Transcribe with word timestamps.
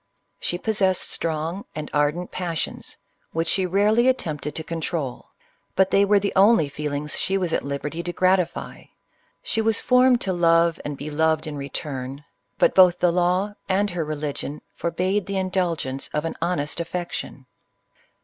She 0.39 0.57
possessed 0.57 1.11
strong 1.11 1.65
and 1.75 1.91
ardent 1.93 2.31
passions, 2.31 2.97
which 3.33 3.47
she 3.47 3.67
rarely 3.67 4.07
attempted 4.07 4.55
to 4.55 4.63
control,— 4.63 5.27
but 5.75 5.91
they 5.91 6.05
were 6.05 6.17
the 6.19 6.33
only 6.35 6.69
feelings 6.69 7.19
she 7.19 7.37
was 7.37 7.53
at 7.53 7.61
liberty 7.61 8.01
to 8.01 8.11
gratify: 8.11 8.85
she 9.43 9.61
was 9.61 9.79
formed 9.79 10.19
to 10.21 10.33
love, 10.33 10.79
and 10.83 10.97
be 10.97 11.11
loved 11.11 11.45
in 11.45 11.55
return, 11.55 12.25
but 12.57 12.73
both 12.73 12.97
the 12.97 13.11
law 13.11 13.53
and 13.69 13.91
her 13.91 14.03
religion 14.03 14.63
forbade 14.73 15.27
the 15.27 15.37
indulgence 15.37 16.09
of 16.15 16.25
an 16.25 16.35
honest 16.41 16.79
affection. 16.79 17.45